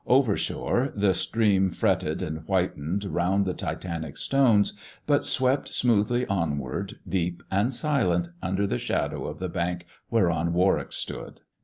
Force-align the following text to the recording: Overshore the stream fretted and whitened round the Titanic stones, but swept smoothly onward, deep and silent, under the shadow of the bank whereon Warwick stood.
Overshore 0.07 0.91
the 0.95 1.13
stream 1.13 1.69
fretted 1.69 2.23
and 2.23 2.39
whitened 2.47 3.05
round 3.05 3.45
the 3.45 3.53
Titanic 3.53 4.17
stones, 4.17 4.73
but 5.05 5.27
swept 5.27 5.69
smoothly 5.69 6.25
onward, 6.25 6.95
deep 7.07 7.43
and 7.51 7.71
silent, 7.71 8.29
under 8.41 8.65
the 8.65 8.79
shadow 8.79 9.27
of 9.27 9.37
the 9.37 9.47
bank 9.47 9.85
whereon 10.09 10.53
Warwick 10.53 10.91
stood. 10.91 11.41